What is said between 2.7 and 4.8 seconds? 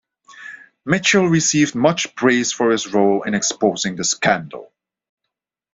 his role in exposing the scandal.